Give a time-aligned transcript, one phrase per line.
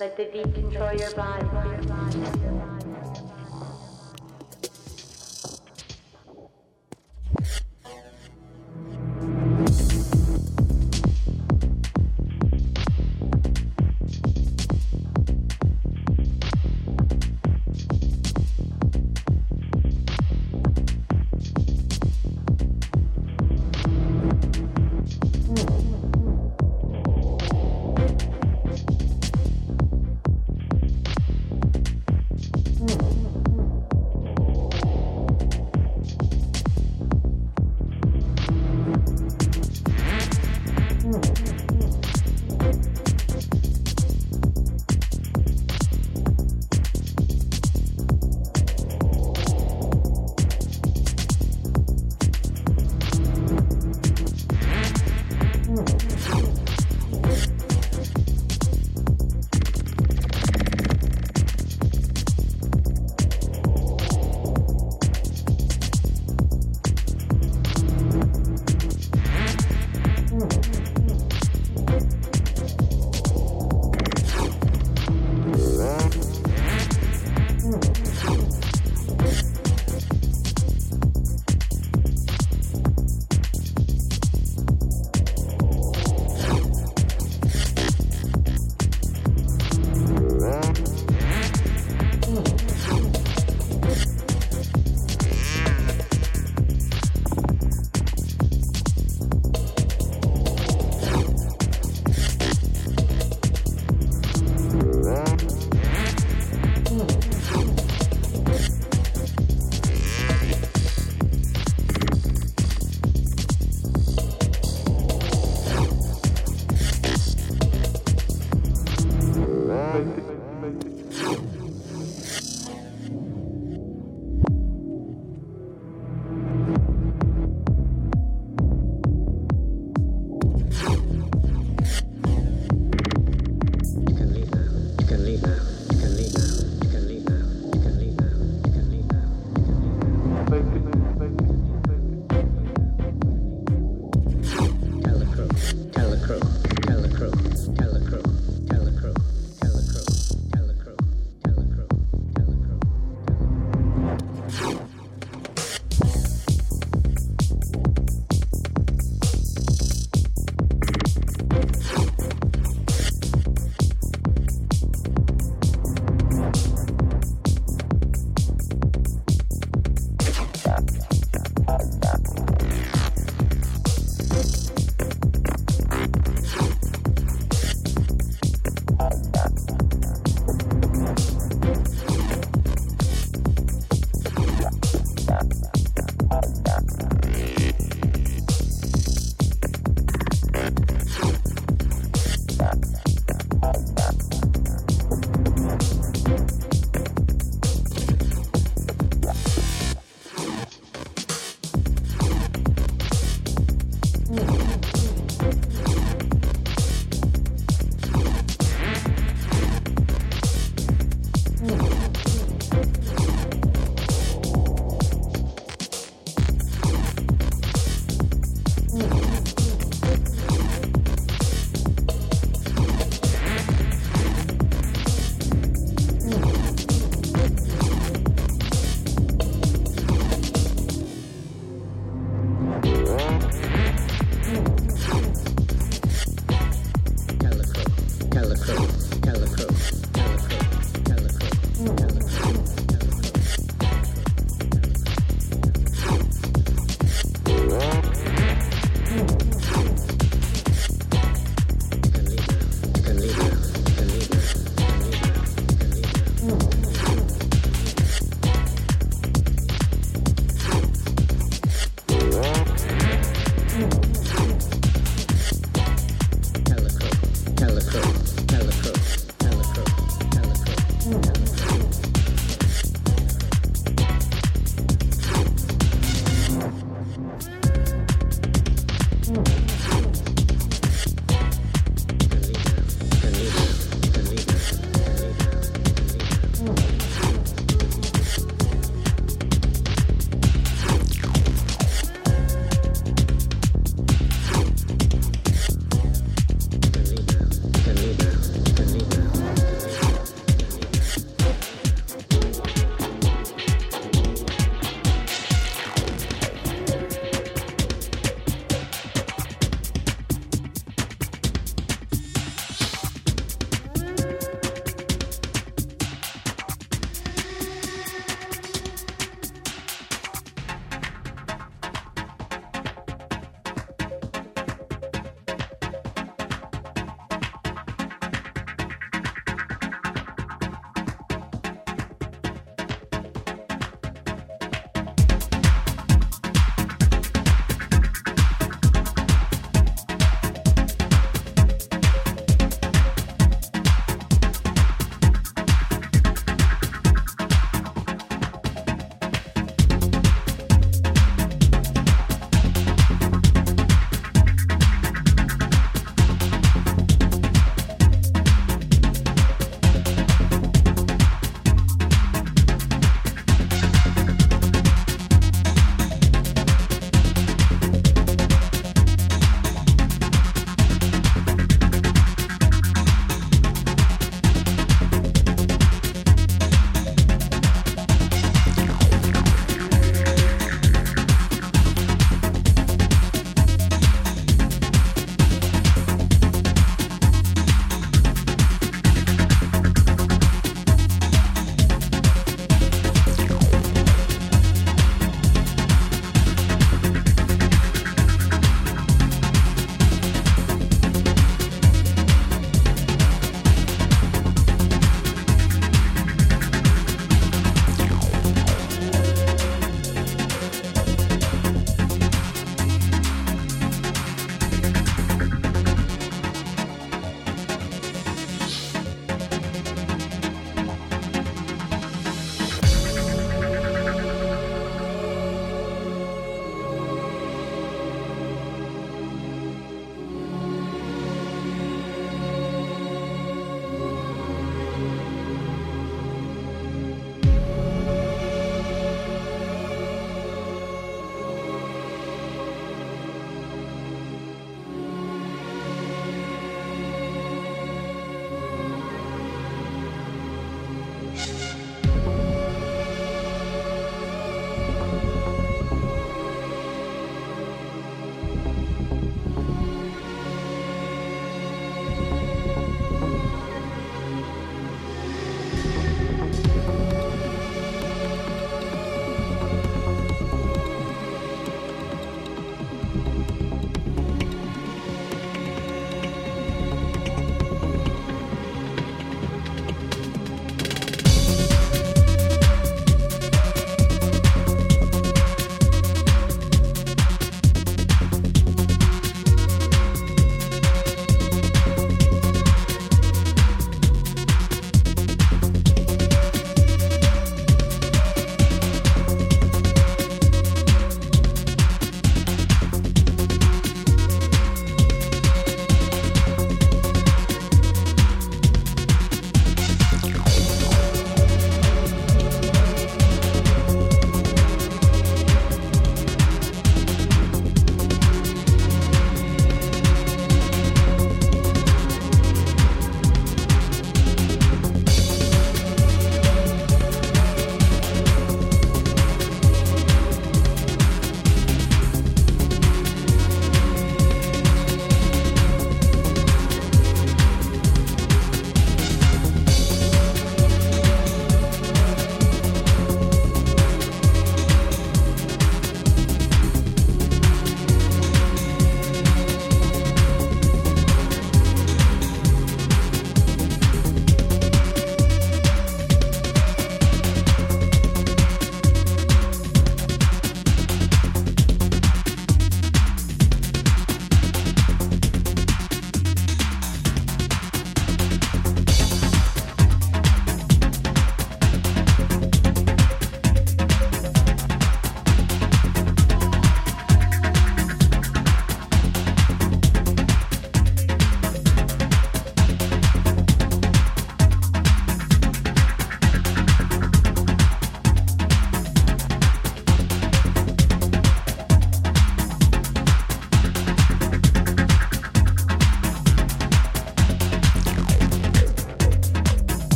[0.00, 2.69] Let the beat control your body.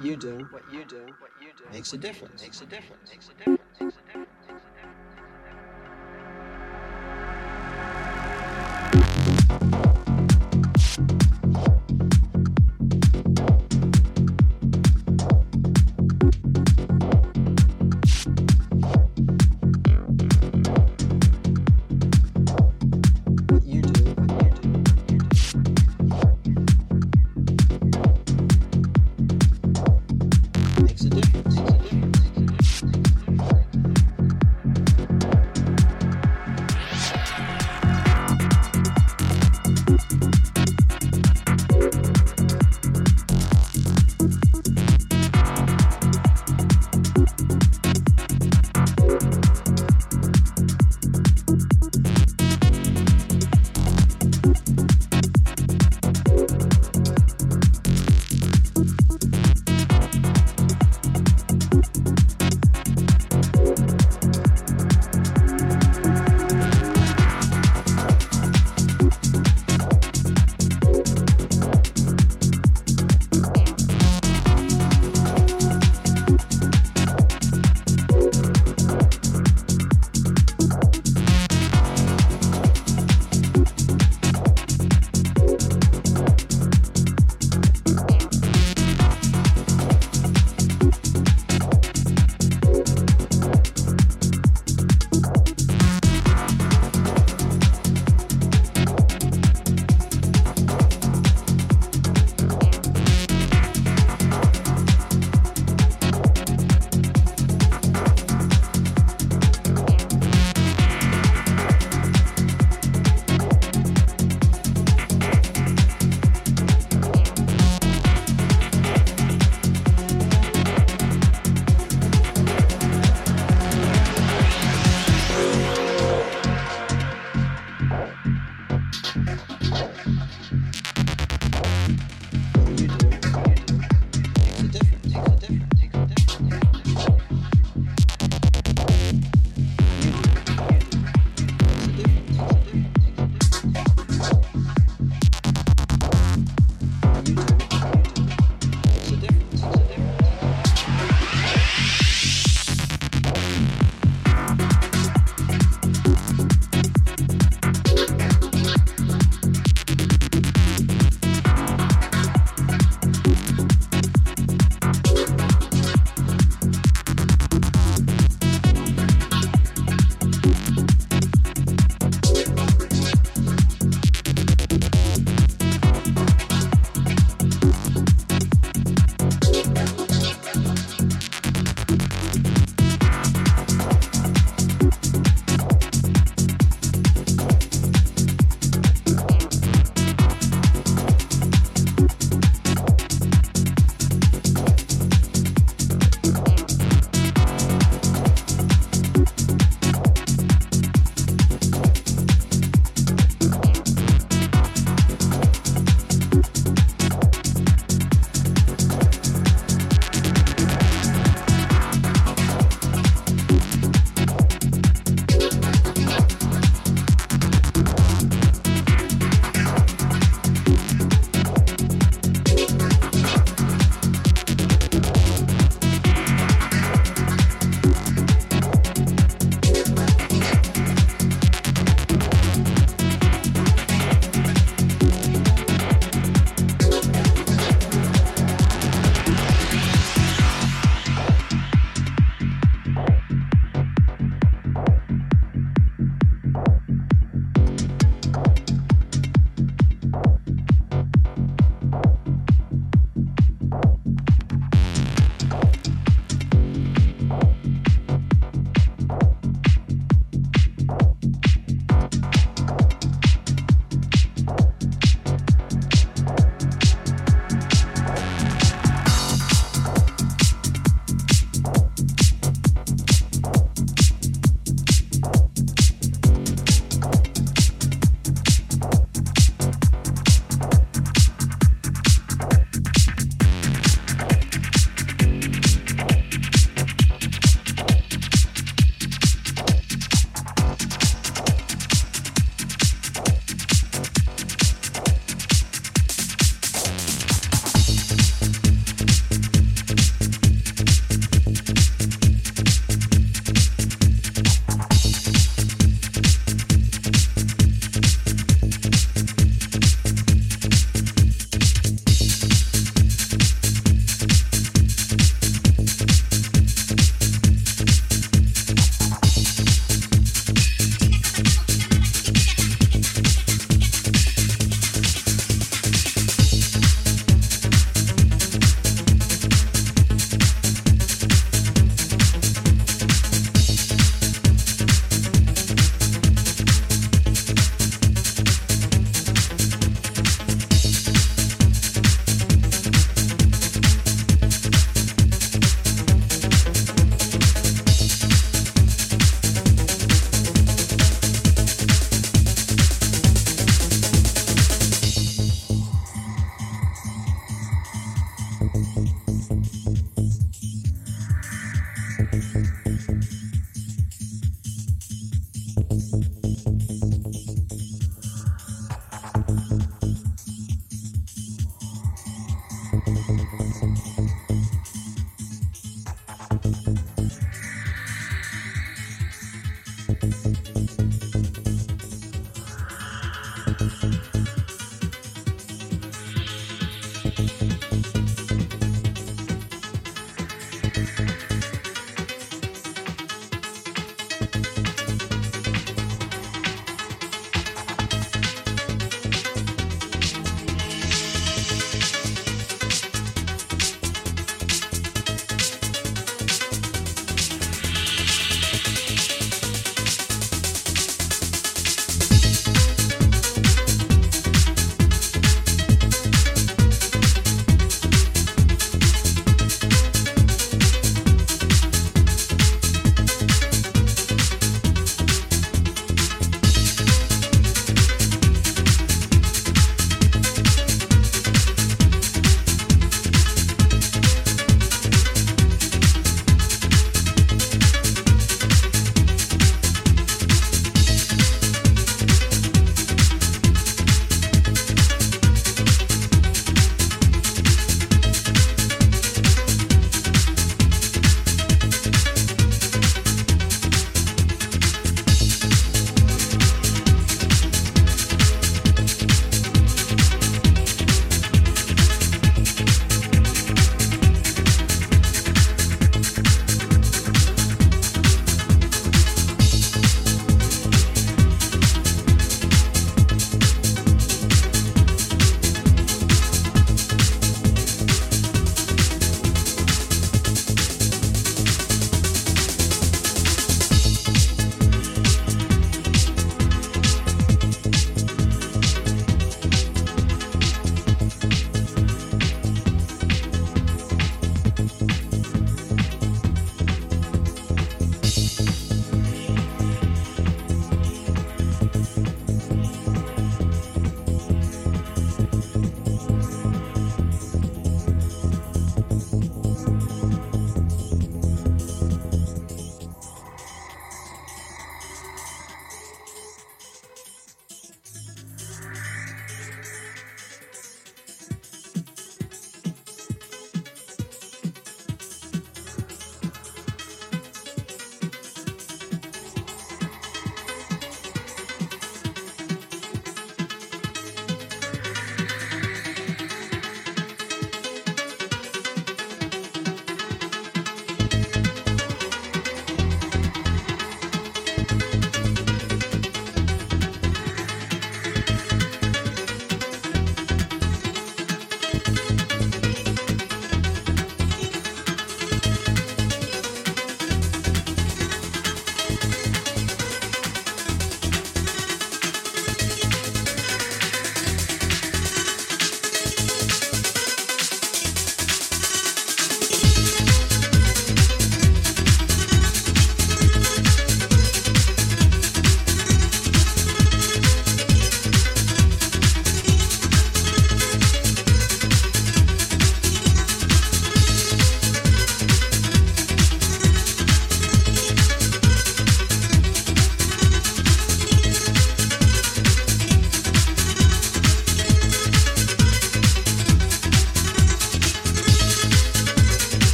[0.00, 2.40] You do, what you do, what you do makes a difference.
[2.42, 3.02] Makes a difference.
[3.10, 3.60] Makes a difference.
[3.80, 4.33] Makes a difference.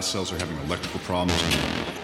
[0.00, 1.97] Cells are having electrical problems.